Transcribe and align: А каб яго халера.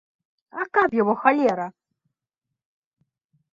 А 0.61 0.63
каб 0.77 0.89
яго 1.01 1.13
халера. 1.27 1.67